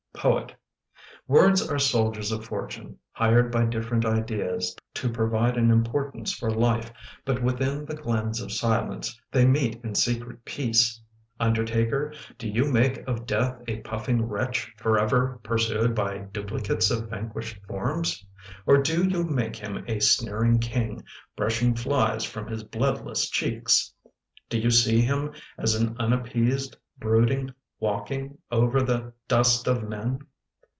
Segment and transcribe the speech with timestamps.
[0.13, 0.53] Poet
[1.27, 6.93] Words are soldiers of fortune Hired by different ideas To provide an importance for life
[7.25, 11.01] But within the glens of silence They meet in secret peace....
[11.39, 17.57] Undertaker, do you make of death A puffing wretch forever pursued By duplicates of vanquished
[17.67, 18.23] forms?
[18.67, 21.03] Or do you make him a sneering King
[21.35, 23.91] Brushing flies from his bloodless cheeks?
[24.51, 30.19] Do you see him as an unappeased brooding Walking over the dust of men?